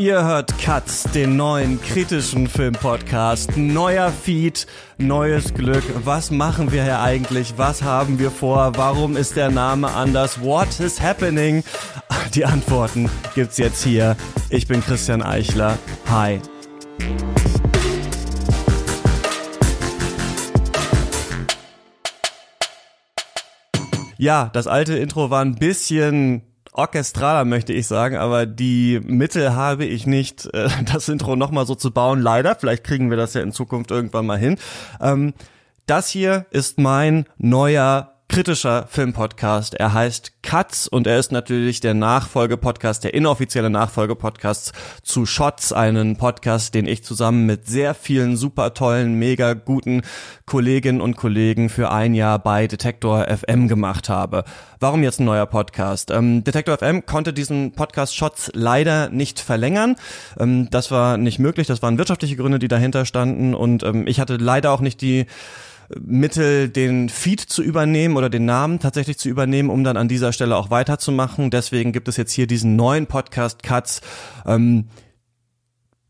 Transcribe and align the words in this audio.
Ihr 0.00 0.24
hört 0.24 0.56
Katz, 0.56 1.02
den 1.12 1.36
neuen 1.36 1.78
kritischen 1.78 2.46
Filmpodcast. 2.46 3.58
Neuer 3.58 4.10
Feed, 4.10 4.66
neues 4.96 5.52
Glück. 5.52 5.84
Was 6.04 6.30
machen 6.30 6.72
wir 6.72 6.84
hier 6.84 7.00
eigentlich? 7.00 7.58
Was 7.58 7.82
haben 7.82 8.18
wir 8.18 8.30
vor? 8.30 8.78
Warum 8.78 9.14
ist 9.14 9.36
der 9.36 9.50
Name 9.50 9.92
anders? 9.92 10.40
What 10.40 10.80
is 10.80 11.02
happening? 11.02 11.62
Die 12.34 12.46
Antworten 12.46 13.10
gibt's 13.34 13.58
jetzt 13.58 13.84
hier. 13.84 14.16
Ich 14.48 14.66
bin 14.66 14.82
Christian 14.82 15.20
Eichler. 15.20 15.76
Hi. 16.08 16.40
Ja, 24.16 24.48
das 24.54 24.66
alte 24.66 24.96
Intro 24.96 25.28
war 25.28 25.44
ein 25.44 25.56
bisschen 25.56 26.49
orchestraler, 26.72 27.44
möchte 27.44 27.72
ich 27.72 27.86
sagen, 27.86 28.16
aber 28.16 28.46
die 28.46 29.00
Mittel 29.04 29.54
habe 29.54 29.84
ich 29.84 30.06
nicht, 30.06 30.46
äh, 30.54 30.68
das 30.92 31.08
Intro 31.08 31.36
nochmal 31.36 31.66
so 31.66 31.74
zu 31.74 31.90
bauen. 31.90 32.20
Leider, 32.20 32.54
vielleicht 32.54 32.84
kriegen 32.84 33.10
wir 33.10 33.16
das 33.16 33.34
ja 33.34 33.42
in 33.42 33.52
Zukunft 33.52 33.90
irgendwann 33.90 34.26
mal 34.26 34.38
hin. 34.38 34.58
Ähm, 35.00 35.34
das 35.86 36.08
hier 36.08 36.46
ist 36.50 36.78
mein 36.78 37.26
neuer 37.36 38.19
kritischer 38.30 38.86
Filmpodcast. 38.88 39.74
Er 39.74 39.92
heißt 39.92 40.44
Katz 40.44 40.86
und 40.86 41.08
er 41.08 41.18
ist 41.18 41.32
natürlich 41.32 41.80
der 41.80 41.94
Nachfolgepodcast, 41.94 43.02
der 43.02 43.12
inoffizielle 43.12 43.70
Nachfolgepodcast 43.70 44.72
zu 45.02 45.26
Shots, 45.26 45.72
einen 45.72 46.16
Podcast, 46.16 46.74
den 46.74 46.86
ich 46.86 47.02
zusammen 47.02 47.44
mit 47.44 47.66
sehr 47.66 47.92
vielen 47.92 48.36
super 48.36 48.72
tollen, 48.72 49.14
mega 49.14 49.54
guten 49.54 50.02
Kolleginnen 50.46 51.00
und 51.00 51.16
Kollegen 51.16 51.68
für 51.70 51.90
ein 51.90 52.14
Jahr 52.14 52.38
bei 52.38 52.68
Detektor 52.68 53.26
FM 53.26 53.66
gemacht 53.66 54.08
habe. 54.08 54.44
Warum 54.78 55.02
jetzt 55.02 55.18
ein 55.18 55.24
neuer 55.24 55.46
Podcast? 55.46 56.12
Ähm, 56.12 56.44
Detektor 56.44 56.78
FM 56.78 57.06
konnte 57.06 57.32
diesen 57.32 57.72
Podcast 57.72 58.14
Shots 58.14 58.52
leider 58.54 59.08
nicht 59.08 59.40
verlängern. 59.40 59.96
Ähm, 60.38 60.70
das 60.70 60.92
war 60.92 61.16
nicht 61.16 61.40
möglich. 61.40 61.66
Das 61.66 61.82
waren 61.82 61.98
wirtschaftliche 61.98 62.36
Gründe, 62.36 62.60
die 62.60 62.68
dahinter 62.68 63.06
standen 63.06 63.54
und 63.56 63.82
ähm, 63.82 64.06
ich 64.06 64.20
hatte 64.20 64.36
leider 64.36 64.70
auch 64.70 64.80
nicht 64.80 65.00
die 65.00 65.26
Mittel, 65.98 66.68
den 66.68 67.08
Feed 67.08 67.40
zu 67.40 67.62
übernehmen 67.62 68.16
oder 68.16 68.30
den 68.30 68.44
Namen 68.44 68.78
tatsächlich 68.78 69.18
zu 69.18 69.28
übernehmen, 69.28 69.70
um 69.70 69.84
dann 69.84 69.96
an 69.96 70.08
dieser 70.08 70.32
Stelle 70.32 70.56
auch 70.56 70.70
weiterzumachen. 70.70 71.50
Deswegen 71.50 71.92
gibt 71.92 72.08
es 72.08 72.16
jetzt 72.16 72.32
hier 72.32 72.46
diesen 72.46 72.76
neuen 72.76 73.06
Podcast 73.06 73.62
Cuts. 73.62 74.00
Ähm, 74.46 74.88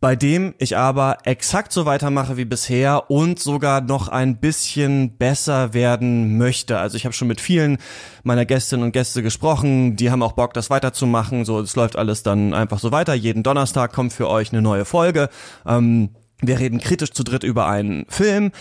bei 0.01 0.17
dem 0.17 0.55
ich 0.59 0.79
aber 0.79 1.19
exakt 1.25 1.73
so 1.73 1.85
weitermache 1.85 2.39
wie 2.39 2.47
bisher 2.47 3.11
und 3.11 3.39
sogar 3.39 3.83
noch 3.83 4.09
ein 4.09 4.39
bisschen 4.39 5.19
besser 5.19 5.75
werden 5.75 6.39
möchte. 6.39 6.79
Also 6.79 6.97
ich 6.97 7.05
habe 7.05 7.13
schon 7.13 7.29
mit 7.29 7.41
vielen 7.41 7.77
meiner 8.23 8.47
Gästinnen 8.47 8.85
und 8.85 8.93
Gäste 8.93 9.23
gesprochen, 9.23 9.97
die 9.97 10.11
haben 10.11 10.23
auch 10.23 10.33
Bock, 10.33 10.55
das 10.55 10.71
weiterzumachen. 10.71 11.45
So, 11.45 11.61
es 11.61 11.77
läuft 11.77 11.97
alles 11.97 12.23
dann 12.23 12.55
einfach 12.55 12.79
so 12.79 12.93
weiter. 12.93 13.13
Jeden 13.13 13.43
Donnerstag 13.43 13.93
kommt 13.93 14.15
für 14.15 14.29
euch 14.29 14.53
eine 14.53 14.63
neue 14.63 14.87
Folge. 14.87 15.29
Ähm, 15.67 16.11
wir 16.41 16.59
reden 16.59 16.81
kritisch 16.81 17.11
zu 17.11 17.23
dritt 17.23 17.45
über 17.45 17.67
einen 17.67 18.07
Film 18.09 18.53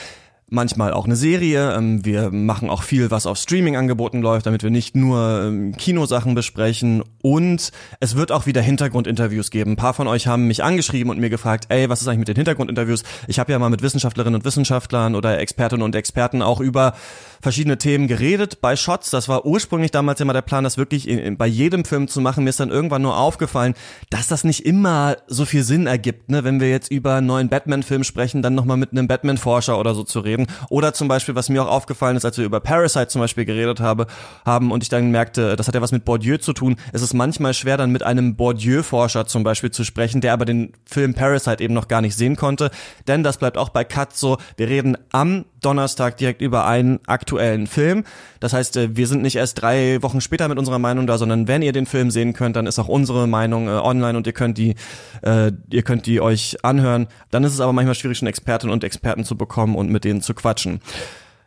manchmal 0.50 0.94
auch 0.94 1.05
eine 1.05 1.16
Serie. 1.16 1.73
Ähm, 1.75 2.05
wir 2.05 2.31
machen 2.31 2.69
auch 2.69 2.83
viel, 2.83 3.11
was 3.11 3.25
auf 3.25 3.38
Streaming-Angeboten 3.38 4.22
läuft, 4.22 4.45
damit 4.45 4.64
wir 4.64 4.69
nicht 4.69 4.95
nur 4.95 5.44
ähm, 5.44 5.75
Kinosachen 5.78 6.36
besprechen. 6.36 7.03
Und 7.22 7.72
es 8.00 8.16
wird 8.16 8.31
auch 8.31 8.45
wieder 8.45 8.61
Hintergrundinterviews 8.61 9.52
geben. 9.52 9.72
Ein 9.72 9.75
paar 9.75 9.94
von 9.94 10.08
euch 10.08 10.27
haben 10.27 10.47
mich 10.47 10.64
angeschrieben 10.64 11.09
und 11.09 11.20
mir 11.20 11.30
gefragt, 11.30 11.66
ey, 11.70 11.89
was 11.89 12.02
ist 12.02 12.08
eigentlich 12.08 12.20
mit 12.20 12.27
den 12.30 12.36
Hintergrundinterviews? 12.38 13.03
Ich 13.27 13.39
habe 13.39 13.52
ja 13.52 13.59
mal 13.59 13.70
mit 13.70 13.81
Wissenschaftlerinnen 13.81 14.36
und 14.36 14.45
Wissenschaftlern 14.45 15.16
oder 15.16 15.39
Expertinnen 15.39 15.83
und 15.83 15.95
Experten 15.95 16.42
auch 16.42 16.59
über 16.59 16.94
verschiedene 17.42 17.77
Themen 17.77 18.08
geredet 18.08 18.61
bei 18.61 18.75
Shots. 18.75 19.09
Das 19.09 19.30
war 19.30 19.45
ursprünglich 19.45 19.92
damals 19.92 20.20
immer 20.20 20.33
der 20.33 20.42
Plan, 20.42 20.64
das 20.64 20.77
wirklich 20.77 21.08
in, 21.08 21.20
in, 21.20 21.38
bei 21.38 21.47
jedem 21.47 21.86
Film 21.86 22.08
zu 22.08 22.22
machen. 22.22 22.44
Mir 22.44 22.50
ist 22.50 22.59
dann 22.59 22.70
irgendwann 22.70 23.02
nur 23.02 23.17
aufgefallen, 23.17 23.73
dass 24.09 24.27
das 24.27 24.43
nicht 24.43 24.65
immer 24.65 25.17
so 25.27 25.45
viel 25.45 25.64
Sinn 25.64 25.88
ergibt, 25.88 26.30
ne? 26.30 26.43
wenn 26.43 26.59
wir 26.59 26.70
jetzt 26.70 26.92
über 26.92 27.15
einen 27.15 27.27
neuen 27.27 27.49
Batman-Film 27.49 28.04
sprechen, 28.04 28.42
dann 28.42 28.55
nochmal 28.55 28.77
mit 28.77 28.92
einem 28.92 29.08
Batman-Forscher 29.08 29.80
oder 29.80 29.95
so 29.95 30.04
zu 30.04 30.20
reden. 30.20 30.39
Oder 30.70 30.94
zum 30.94 31.08
Beispiel, 31.08 31.36
was 31.36 31.50
mir 31.50 31.64
auch 31.64 31.70
aufgefallen 31.70 32.17
ist, 32.17 32.26
als 32.26 32.38
wir 32.38 32.45
über 32.45 32.60
Parasite 32.60 33.08
zum 33.08 33.22
Beispiel 33.22 33.45
geredet 33.45 33.80
habe, 33.80 34.08
haben 34.45 34.72
und 34.72 34.83
ich 34.83 34.89
dann 34.89 35.11
merkte, 35.11 35.55
das 35.55 35.67
hat 35.67 35.76
ja 35.76 35.82
was 35.82 35.92
mit 35.92 36.05
Bourdieu 36.05 36.38
zu 36.38 36.54
tun. 36.54 36.76
Es 36.94 37.02
ist 37.02 37.14
manchmal 37.14 37.54
schwer, 37.54 37.77
dann 37.77 37.92
mit 37.92 38.04
einem 38.04 38.36
Bourdieu-Forscher 38.36 39.26
zum 39.26 39.44
Beispiel 39.44 39.72
zu 39.72 39.83
sprechen, 39.83 40.22
der 40.22 40.33
aber 40.33 40.45
den 40.45 40.73
Film 40.86 41.14
Parasite 41.14 41.64
eben 41.64 41.73
noch 41.73 41.88
gar 41.88 42.02
nicht 42.02 42.16
sehen 42.16 42.36
konnte. 42.36 42.72
Denn 43.08 43.23
das 43.23 43.38
bleibt 43.38 43.58
auch 43.58 43.70
bei 43.70 43.83
Cut 43.83 44.16
so. 44.16 44.38
Wir 44.58 44.67
reden 44.67 44.98
am 45.11 45.45
Donnerstag 45.61 46.17
direkt 46.17 46.42
über 46.42 46.66
einen 46.66 47.00
aktuellen 47.06 47.67
Film. 47.67 48.04
Das 48.39 48.54
heißt, 48.54 48.77
äh, 48.77 48.95
wir 48.95 49.08
sind 49.08 49.21
nicht 49.21 49.36
erst 49.36 49.61
drei 49.61 50.02
Wochen 50.02 50.21
später 50.21 50.48
mit 50.48 50.58
unserer 50.58 50.80
Meinung 50.80 51.08
da, 51.08 51.17
sondern 51.17 51.48
wenn 51.48 51.61
ihr 51.61 51.73
den 51.73 51.86
Film 51.86 52.11
sehen 52.11 52.33
könnt, 52.33 52.56
dann 52.56 52.67
ist 52.67 52.80
auch 52.80 52.88
unsere 52.88 53.27
Meinung 53.27 53.67
äh, 53.67 53.71
online 53.71 54.17
und 54.17 54.27
ihr 54.27 54.33
könnt 54.33 54.58
die, 54.58 54.76
äh, 55.21 55.52
ihr 55.70 55.83
könnt 55.83 56.06
die 56.06 56.21
euch 56.21 56.64
anhören. 56.64 57.08
Dann 57.32 57.44
ist 57.44 57.54
es 57.54 57.60
aber 57.60 57.73
manchmal 57.73 57.95
schwierig, 57.95 58.17
schon 58.17 58.27
Expertinnen 58.27 58.73
und 58.73 58.83
Experten 58.83 59.23
zu 59.23 59.36
bekommen 59.36 59.76
und 59.76 59.89
mit 59.89 60.04
denen 60.04 60.21
zu 60.21 60.29
quatschen. 60.34 60.82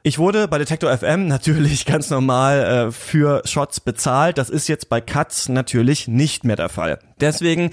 Ich 0.04 0.18
wurde 0.18 0.48
bei 0.48 0.58
Detektor 0.58 0.96
FM 0.96 1.28
natürlich 1.28 1.86
ganz 1.86 2.10
normal 2.10 2.88
äh, 2.88 2.92
für 2.92 3.42
Shots 3.44 3.80
bezahlt. 3.80 4.38
Das 4.38 4.50
ist 4.50 4.68
jetzt 4.68 4.88
bei 4.88 5.00
Cuts 5.00 5.48
natürlich 5.48 6.08
nicht 6.08 6.44
mehr 6.44 6.56
der 6.56 6.68
Fall. 6.68 6.98
Deswegen 7.20 7.70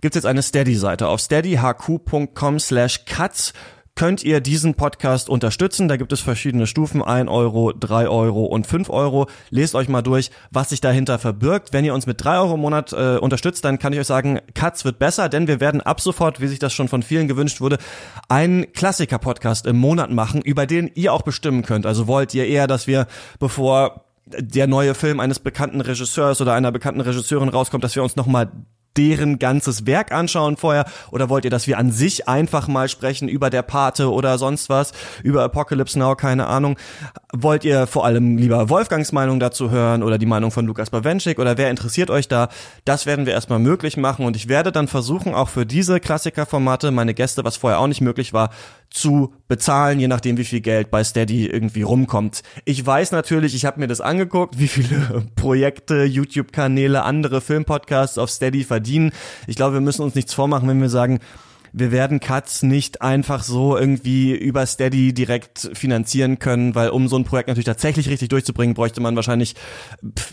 gibt's 0.00 0.16
jetzt 0.16 0.26
eine 0.26 0.42
Steady-Seite 0.42 1.08
auf 1.08 1.20
steadyhq.com 1.20 2.58
slash 2.58 3.04
cuts 3.04 3.52
könnt 3.94 4.24
ihr 4.24 4.40
diesen 4.40 4.74
Podcast 4.74 5.28
unterstützen. 5.28 5.88
Da 5.88 5.96
gibt 5.96 6.12
es 6.12 6.20
verschiedene 6.20 6.66
Stufen, 6.66 7.02
1 7.02 7.28
Euro, 7.28 7.72
3 7.72 8.08
Euro 8.08 8.44
und 8.46 8.66
5 8.66 8.90
Euro. 8.90 9.26
Lest 9.50 9.74
euch 9.74 9.88
mal 9.88 10.02
durch, 10.02 10.30
was 10.50 10.70
sich 10.70 10.80
dahinter 10.80 11.18
verbirgt. 11.18 11.72
Wenn 11.72 11.84
ihr 11.84 11.94
uns 11.94 12.06
mit 12.06 12.22
3 12.22 12.38
Euro 12.38 12.54
im 12.54 12.60
Monat 12.60 12.92
äh, 12.92 13.18
unterstützt, 13.18 13.64
dann 13.64 13.78
kann 13.78 13.92
ich 13.92 14.00
euch 14.00 14.06
sagen, 14.06 14.40
Katz 14.54 14.84
wird 14.84 14.98
besser, 14.98 15.28
denn 15.28 15.46
wir 15.46 15.60
werden 15.60 15.80
ab 15.80 16.00
sofort, 16.00 16.40
wie 16.40 16.48
sich 16.48 16.58
das 16.58 16.72
schon 16.72 16.88
von 16.88 17.02
vielen 17.02 17.28
gewünscht 17.28 17.60
wurde, 17.60 17.78
einen 18.28 18.72
Klassiker-Podcast 18.72 19.66
im 19.66 19.76
Monat 19.76 20.10
machen, 20.10 20.42
über 20.42 20.66
den 20.66 20.90
ihr 20.94 21.12
auch 21.12 21.22
bestimmen 21.22 21.62
könnt. 21.62 21.86
Also 21.86 22.06
wollt 22.06 22.34
ihr 22.34 22.46
eher, 22.46 22.66
dass 22.66 22.86
wir, 22.86 23.06
bevor 23.38 24.04
der 24.26 24.66
neue 24.66 24.94
Film 24.94 25.20
eines 25.20 25.38
bekannten 25.38 25.80
Regisseurs 25.80 26.40
oder 26.40 26.54
einer 26.54 26.72
bekannten 26.72 27.00
Regisseurin 27.00 27.48
rauskommt, 27.48 27.84
dass 27.84 27.96
wir 27.96 28.02
uns 28.02 28.16
nochmal 28.16 28.50
deren 28.96 29.38
ganzes 29.38 29.86
Werk 29.86 30.12
anschauen 30.12 30.56
vorher? 30.56 30.84
Oder 31.10 31.28
wollt 31.28 31.44
ihr, 31.44 31.50
dass 31.50 31.66
wir 31.66 31.78
an 31.78 31.90
sich 31.90 32.28
einfach 32.28 32.68
mal 32.68 32.88
sprechen 32.88 33.28
über 33.28 33.50
der 33.50 33.62
Pate 33.62 34.10
oder 34.10 34.38
sonst 34.38 34.68
was, 34.68 34.92
über 35.22 35.42
Apocalypse 35.42 35.98
Now, 35.98 36.14
keine 36.14 36.46
Ahnung? 36.46 36.76
Wollt 37.32 37.64
ihr 37.64 37.86
vor 37.86 38.04
allem 38.04 38.36
lieber 38.36 38.68
Wolfgangs 38.68 39.12
Meinung 39.12 39.40
dazu 39.40 39.70
hören 39.70 40.02
oder 40.02 40.18
die 40.18 40.26
Meinung 40.26 40.50
von 40.50 40.66
Lukas 40.66 40.90
Bawenschik 40.90 41.38
oder 41.38 41.56
wer 41.56 41.70
interessiert 41.70 42.10
euch 42.10 42.28
da? 42.28 42.48
Das 42.84 43.06
werden 43.06 43.26
wir 43.26 43.32
erstmal 43.32 43.58
möglich 43.58 43.96
machen 43.96 44.26
und 44.26 44.36
ich 44.36 44.48
werde 44.48 44.72
dann 44.72 44.88
versuchen, 44.88 45.34
auch 45.34 45.48
für 45.48 45.64
diese 45.64 46.00
Klassikerformate 46.00 46.90
meine 46.90 47.14
Gäste, 47.14 47.44
was 47.44 47.56
vorher 47.56 47.78
auch 47.78 47.86
nicht 47.86 48.00
möglich 48.00 48.32
war, 48.32 48.50
zu 48.90 49.32
bezahlen, 49.48 49.98
je 50.00 50.08
nachdem, 50.08 50.36
wie 50.36 50.44
viel 50.44 50.60
Geld 50.60 50.90
bei 50.90 51.02
Steady 51.02 51.46
irgendwie 51.46 51.82
rumkommt. 51.82 52.42
Ich 52.66 52.84
weiß 52.84 53.12
natürlich, 53.12 53.54
ich 53.54 53.64
habe 53.64 53.80
mir 53.80 53.86
das 53.86 54.02
angeguckt, 54.02 54.58
wie 54.58 54.68
viele 54.68 55.26
Projekte, 55.34 56.04
YouTube-Kanäle, 56.04 57.02
andere 57.02 57.40
Filmpodcasts 57.40 58.18
auf 58.18 58.30
Steady 58.30 58.64
verdienen. 58.64 58.81
Ich 59.46 59.56
glaube, 59.56 59.74
wir 59.74 59.80
müssen 59.80 60.02
uns 60.02 60.14
nichts 60.14 60.34
vormachen, 60.34 60.68
wenn 60.68 60.80
wir 60.80 60.90
sagen, 60.90 61.20
wir 61.72 61.90
werden 61.90 62.20
Cuts 62.20 62.62
nicht 62.62 63.00
einfach 63.00 63.42
so 63.42 63.76
irgendwie 63.76 64.32
über 64.32 64.66
Steady 64.66 65.14
direkt 65.14 65.70
finanzieren 65.72 66.38
können, 66.38 66.74
weil 66.74 66.90
um 66.90 67.08
so 67.08 67.16
ein 67.16 67.24
Projekt 67.24 67.48
natürlich 67.48 67.64
tatsächlich 67.64 68.10
richtig 68.10 68.28
durchzubringen, 68.28 68.74
bräuchte 68.74 69.00
man 69.00 69.16
wahrscheinlich 69.16 69.54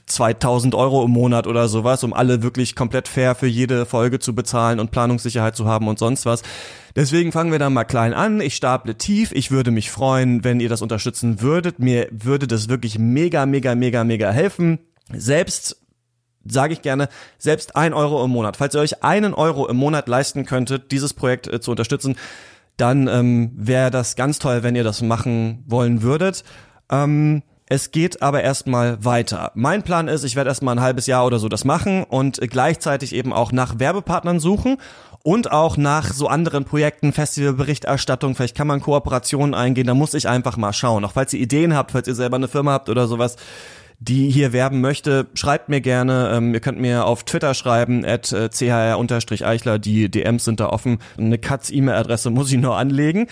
2000 0.05 0.75
Euro 0.75 1.03
im 1.05 1.11
Monat 1.11 1.47
oder 1.47 1.69
sowas, 1.69 2.03
um 2.03 2.13
alle 2.13 2.43
wirklich 2.43 2.75
komplett 2.75 3.07
fair 3.07 3.35
für 3.35 3.47
jede 3.47 3.85
Folge 3.85 4.19
zu 4.19 4.35
bezahlen 4.35 4.79
und 4.79 4.91
Planungssicherheit 4.91 5.55
zu 5.55 5.65
haben 5.65 5.87
und 5.87 5.97
sonst 5.97 6.25
was. 6.25 6.43
Deswegen 6.95 7.31
fangen 7.31 7.51
wir 7.51 7.59
dann 7.59 7.73
mal 7.73 7.85
klein 7.85 8.13
an. 8.13 8.41
Ich 8.41 8.55
staple 8.55 8.95
tief. 8.95 9.31
Ich 9.31 9.51
würde 9.51 9.71
mich 9.71 9.91
freuen, 9.91 10.43
wenn 10.43 10.59
ihr 10.59 10.69
das 10.69 10.81
unterstützen 10.81 11.41
würdet. 11.41 11.79
Mir 11.79 12.09
würde 12.11 12.47
das 12.47 12.67
wirklich 12.67 12.99
mega, 12.99 13.45
mega, 13.45 13.75
mega, 13.75 14.03
mega 14.03 14.31
helfen. 14.31 14.79
Selbst 15.13 15.77
sage 16.49 16.73
ich 16.73 16.81
gerne, 16.81 17.09
selbst 17.37 17.75
ein 17.75 17.93
Euro 17.93 18.23
im 18.23 18.31
Monat. 18.31 18.57
Falls 18.57 18.75
ihr 18.75 18.81
euch 18.81 19.03
einen 19.03 19.33
Euro 19.33 19.67
im 19.67 19.77
Monat 19.77 20.07
leisten 20.07 20.45
könntet, 20.45 20.91
dieses 20.91 21.13
Projekt 21.13 21.47
äh, 21.47 21.59
zu 21.59 21.71
unterstützen, 21.71 22.15
dann 22.77 23.07
ähm, 23.07 23.51
wäre 23.55 23.91
das 23.91 24.15
ganz 24.15 24.39
toll, 24.39 24.63
wenn 24.63 24.75
ihr 24.75 24.83
das 24.83 25.01
machen 25.01 25.63
wollen 25.67 26.01
würdet. 26.01 26.43
Ähm, 26.89 27.43
es 27.71 27.91
geht 27.91 28.23
aber 28.23 28.41
erstmal 28.41 29.03
weiter. 29.05 29.51
Mein 29.53 29.83
Plan 29.83 30.07
ist, 30.07 30.23
ich 30.23 30.35
werde 30.35 30.49
erstmal 30.49 30.75
ein 30.75 30.81
halbes 30.81 31.05
Jahr 31.05 31.25
oder 31.25 31.37
so 31.37 31.49
das 31.49 31.65
machen 31.65 32.03
und 32.03 32.39
gleichzeitig 32.41 33.13
eben 33.13 33.31
auch 33.31 33.51
nach 33.51 33.77
Werbepartnern 33.77 34.39
suchen 34.39 34.77
und 35.21 35.51
auch 35.51 35.77
nach 35.77 36.11
so 36.11 36.27
anderen 36.27 36.65
Projekten, 36.65 37.13
Festivalberichterstattung, 37.13 38.33
vielleicht 38.33 38.57
kann 38.57 38.65
man 38.65 38.81
Kooperationen 38.81 39.53
eingehen, 39.53 39.85
da 39.85 39.93
muss 39.93 40.15
ich 40.15 40.27
einfach 40.27 40.57
mal 40.57 40.73
schauen. 40.73 41.05
Auch 41.05 41.11
falls 41.11 41.33
ihr 41.33 41.41
Ideen 41.41 41.75
habt, 41.75 41.91
falls 41.91 42.07
ihr 42.07 42.15
selber 42.15 42.37
eine 42.37 42.47
Firma 42.47 42.71
habt 42.71 42.89
oder 42.89 43.07
sowas, 43.07 43.35
die 43.99 44.29
hier 44.29 44.53
werben 44.53 44.81
möchte, 44.81 45.27
schreibt 45.33 45.69
mir 45.69 45.81
gerne. 45.81 46.31
Ähm, 46.33 46.53
ihr 46.53 46.61
könnt 46.61 46.79
mir 46.79 47.05
auf 47.05 47.23
Twitter 47.23 47.53
schreiben, 47.53 48.05
at 48.05 48.31
äh, 48.31 48.49
chr-eichler. 48.49 49.77
Die 49.77 50.09
DMs 50.09 50.45
sind 50.45 50.59
da 50.59 50.67
offen. 50.69 50.99
Eine 51.17 51.37
Katz-E-Mail-Adresse 51.37 52.29
muss 52.29 52.51
ich 52.51 52.57
nur 52.57 52.77
anlegen. 52.77 53.27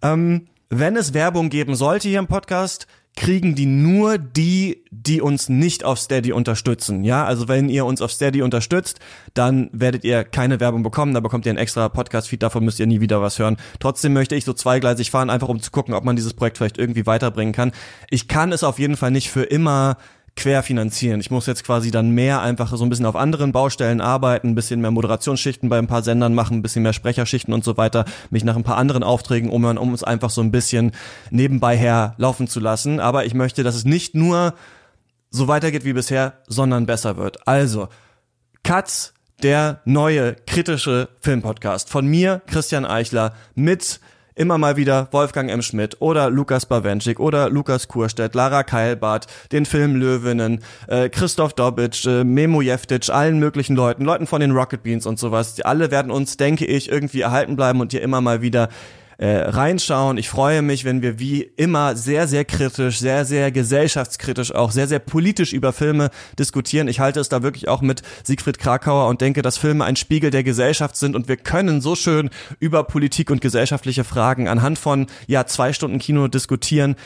Ähm, 0.00 0.46
wenn 0.70 0.96
es 0.96 1.12
Werbung 1.12 1.50
geben 1.50 1.74
sollte 1.74 2.08
hier 2.08 2.20
im 2.20 2.28
Podcast, 2.28 2.86
kriegen 3.16 3.54
die 3.54 3.66
nur 3.66 4.16
die, 4.18 4.84
die 4.90 5.20
uns 5.20 5.48
nicht 5.48 5.84
auf 5.84 5.98
Steady 5.98 6.32
unterstützen. 6.32 7.04
Ja, 7.04 7.24
also 7.24 7.46
wenn 7.46 7.68
ihr 7.68 7.84
uns 7.84 8.00
auf 8.00 8.10
Steady 8.10 8.42
unterstützt, 8.42 9.00
dann 9.34 9.68
werdet 9.72 10.04
ihr 10.04 10.24
keine 10.24 10.60
Werbung 10.60 10.82
bekommen, 10.82 11.12
da 11.12 11.20
bekommt 11.20 11.44
ihr 11.46 11.50
einen 11.50 11.58
extra 11.58 11.88
Podcast-Feed, 11.88 12.42
davon 12.42 12.64
müsst 12.64 12.80
ihr 12.80 12.86
nie 12.86 13.00
wieder 13.00 13.20
was 13.20 13.38
hören. 13.38 13.58
Trotzdem 13.80 14.14
möchte 14.14 14.34
ich 14.34 14.44
so 14.44 14.54
zweigleisig 14.54 15.10
fahren, 15.10 15.30
einfach 15.30 15.48
um 15.48 15.60
zu 15.60 15.70
gucken, 15.70 15.94
ob 15.94 16.04
man 16.04 16.16
dieses 16.16 16.34
Projekt 16.34 16.58
vielleicht 16.58 16.78
irgendwie 16.78 17.06
weiterbringen 17.06 17.52
kann. 17.52 17.72
Ich 18.10 18.28
kann 18.28 18.50
es 18.52 18.64
auf 18.64 18.78
jeden 18.78 18.96
Fall 18.96 19.10
nicht 19.10 19.30
für 19.30 19.42
immer 19.42 19.98
querfinanzieren. 20.36 21.20
Ich 21.20 21.30
muss 21.30 21.46
jetzt 21.46 21.64
quasi 21.64 21.90
dann 21.90 22.10
mehr 22.10 22.40
einfach 22.40 22.74
so 22.74 22.84
ein 22.84 22.88
bisschen 22.88 23.06
auf 23.06 23.16
anderen 23.16 23.52
Baustellen 23.52 24.00
arbeiten, 24.00 24.48
ein 24.48 24.54
bisschen 24.54 24.80
mehr 24.80 24.90
Moderationsschichten 24.90 25.68
bei 25.68 25.78
ein 25.78 25.86
paar 25.86 26.02
Sendern 26.02 26.34
machen, 26.34 26.58
ein 26.58 26.62
bisschen 26.62 26.82
mehr 26.82 26.92
Sprecherschichten 26.92 27.52
und 27.52 27.64
so 27.64 27.76
weiter, 27.76 28.04
mich 28.30 28.44
nach 28.44 28.56
ein 28.56 28.64
paar 28.64 28.78
anderen 28.78 29.02
Aufträgen 29.02 29.50
umhören, 29.50 29.78
um 29.78 29.92
es 29.92 30.02
einfach 30.02 30.30
so 30.30 30.40
ein 30.40 30.50
bisschen 30.50 30.92
nebenbei 31.30 31.76
her 31.76 32.14
laufen 32.16 32.48
zu 32.48 32.60
lassen. 32.60 32.98
Aber 32.98 33.26
ich 33.26 33.34
möchte, 33.34 33.62
dass 33.62 33.74
es 33.74 33.84
nicht 33.84 34.14
nur 34.14 34.54
so 35.30 35.48
weitergeht 35.48 35.84
wie 35.84 35.92
bisher, 35.92 36.34
sondern 36.46 36.86
besser 36.86 37.16
wird. 37.16 37.46
Also, 37.46 37.88
Katz, 38.62 39.12
der 39.42 39.80
neue 39.84 40.34
kritische 40.46 41.08
Filmpodcast 41.20 41.90
von 41.90 42.06
mir, 42.06 42.42
Christian 42.46 42.84
Eichler, 42.84 43.34
mit 43.54 44.00
immer 44.42 44.58
mal 44.58 44.76
wieder 44.76 45.06
Wolfgang 45.12 45.48
M. 45.48 45.62
Schmidt 45.62 45.98
oder 46.00 46.28
Lukas 46.28 46.66
Bawenschik 46.66 47.20
oder 47.20 47.48
Lukas 47.48 47.86
Kurstedt, 47.86 48.34
Lara 48.34 48.64
Keilbart, 48.64 49.28
den 49.52 49.64
Filmlöwinnen, 49.64 50.64
äh, 50.88 51.08
Christoph 51.08 51.52
Dobic, 51.52 52.04
äh, 52.04 52.24
Memo 52.24 52.60
Jeftic, 52.60 53.08
allen 53.08 53.38
möglichen 53.38 53.76
Leuten, 53.76 54.04
Leuten 54.04 54.26
von 54.26 54.40
den 54.40 54.50
Rocket 54.50 54.82
Beans 54.82 55.06
und 55.06 55.16
sowas. 55.16 55.54
Die 55.54 55.64
alle 55.64 55.92
werden 55.92 56.10
uns, 56.10 56.36
denke 56.36 56.66
ich, 56.66 56.90
irgendwie 56.90 57.20
erhalten 57.20 57.54
bleiben 57.54 57.80
und 57.80 57.92
hier 57.92 58.02
immer 58.02 58.20
mal 58.20 58.42
wieder 58.42 58.68
äh, 59.22 59.48
reinschauen. 59.50 60.18
Ich 60.18 60.28
freue 60.28 60.62
mich, 60.62 60.84
wenn 60.84 61.00
wir 61.00 61.20
wie 61.20 61.42
immer 61.42 61.94
sehr, 61.94 62.26
sehr 62.26 62.44
kritisch, 62.44 62.98
sehr, 62.98 63.24
sehr 63.24 63.52
gesellschaftskritisch, 63.52 64.52
auch 64.52 64.72
sehr, 64.72 64.88
sehr 64.88 64.98
politisch 64.98 65.52
über 65.52 65.72
Filme 65.72 66.10
diskutieren. 66.40 66.88
Ich 66.88 66.98
halte 66.98 67.20
es 67.20 67.28
da 67.28 67.44
wirklich 67.44 67.68
auch 67.68 67.82
mit 67.82 68.02
Siegfried 68.24 68.58
Krakauer 68.58 69.06
und 69.06 69.20
denke, 69.20 69.42
dass 69.42 69.58
Filme 69.58 69.84
ein 69.84 69.94
Spiegel 69.94 70.32
der 70.32 70.42
Gesellschaft 70.42 70.96
sind 70.96 71.14
und 71.14 71.28
wir 71.28 71.36
können 71.36 71.80
so 71.80 71.94
schön 71.94 72.30
über 72.58 72.82
Politik 72.82 73.30
und 73.30 73.40
gesellschaftliche 73.40 74.02
Fragen 74.02 74.48
anhand 74.48 74.76
von 74.76 75.06
ja 75.28 75.46
zwei 75.46 75.72
Stunden 75.72 76.00
Kino 76.00 76.26
diskutieren. 76.26 76.96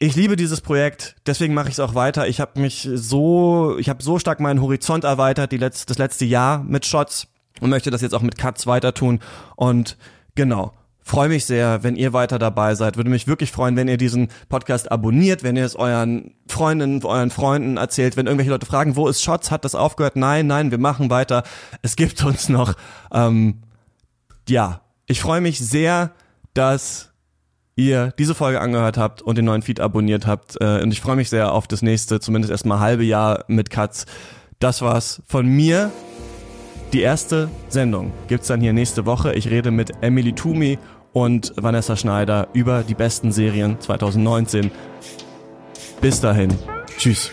Ich 0.00 0.16
liebe 0.16 0.36
dieses 0.36 0.62
Projekt, 0.62 1.14
deswegen 1.26 1.52
mache 1.52 1.68
ich 1.68 1.74
es 1.74 1.80
auch 1.80 1.94
weiter. 1.94 2.26
Ich 2.26 2.40
habe 2.40 2.58
mich 2.58 2.88
so, 2.94 3.76
ich 3.78 3.90
habe 3.90 4.02
so 4.02 4.18
stark 4.18 4.40
meinen 4.40 4.62
Horizont 4.62 5.04
erweitert, 5.04 5.52
die 5.52 5.58
letzt, 5.58 5.90
das 5.90 5.98
letzte 5.98 6.24
Jahr 6.24 6.64
mit 6.64 6.86
Shots 6.86 7.26
und 7.60 7.68
möchte 7.68 7.90
das 7.90 8.00
jetzt 8.00 8.14
auch 8.14 8.22
mit 8.22 8.38
Cuts 8.38 8.66
weiter 8.66 8.94
tun. 8.94 9.20
Und 9.56 9.98
genau, 10.34 10.72
Freue 11.06 11.28
mich 11.28 11.44
sehr, 11.44 11.82
wenn 11.82 11.96
ihr 11.96 12.14
weiter 12.14 12.38
dabei 12.38 12.74
seid. 12.74 12.96
Würde 12.96 13.10
mich 13.10 13.26
wirklich 13.26 13.52
freuen, 13.52 13.76
wenn 13.76 13.88
ihr 13.88 13.98
diesen 13.98 14.28
Podcast 14.48 14.90
abonniert, 14.90 15.42
wenn 15.42 15.54
ihr 15.54 15.66
es 15.66 15.76
euren 15.76 16.34
Freundinnen, 16.48 17.04
euren 17.04 17.30
Freunden 17.30 17.76
erzählt, 17.76 18.16
wenn 18.16 18.26
irgendwelche 18.26 18.50
Leute 18.50 18.64
fragen, 18.64 18.96
wo 18.96 19.06
ist 19.06 19.22
Shots, 19.22 19.50
hat 19.50 19.66
das 19.66 19.74
aufgehört? 19.74 20.16
Nein, 20.16 20.46
nein, 20.46 20.70
wir 20.70 20.78
machen 20.78 21.10
weiter. 21.10 21.42
Es 21.82 21.96
gibt 21.96 22.24
uns 22.24 22.48
noch. 22.48 22.72
Ähm, 23.12 23.60
ja, 24.48 24.80
ich 25.06 25.20
freue 25.20 25.42
mich 25.42 25.58
sehr, 25.58 26.12
dass 26.54 27.12
ihr 27.76 28.12
diese 28.18 28.34
Folge 28.34 28.62
angehört 28.62 28.96
habt 28.96 29.20
und 29.20 29.36
den 29.36 29.44
neuen 29.44 29.62
Feed 29.62 29.80
abonniert 29.80 30.26
habt. 30.26 30.56
Äh, 30.60 30.82
und 30.82 30.90
ich 30.90 31.02
freue 31.02 31.16
mich 31.16 31.28
sehr 31.28 31.52
auf 31.52 31.66
das 31.66 31.82
nächste, 31.82 32.18
zumindest 32.18 32.50
erstmal 32.50 32.80
halbe 32.80 33.04
Jahr 33.04 33.44
mit 33.46 33.68
Katz. 33.68 34.06
Das 34.58 34.80
war's 34.80 35.22
von 35.26 35.46
mir. 35.46 35.92
Die 36.92 37.00
erste 37.00 37.50
Sendung 37.68 38.12
gibt's 38.28 38.46
dann 38.46 38.60
hier 38.60 38.72
nächste 38.72 39.04
Woche. 39.04 39.34
Ich 39.34 39.50
rede 39.50 39.72
mit 39.72 39.92
Emily 40.00 40.32
Toomey 40.32 40.78
und 41.14 41.54
Vanessa 41.56 41.96
Schneider 41.96 42.48
über 42.52 42.82
die 42.82 42.94
besten 42.94 43.32
Serien 43.32 43.80
2019. 43.80 44.70
Bis 46.02 46.20
dahin. 46.20 46.52
Tschüss. 46.98 47.30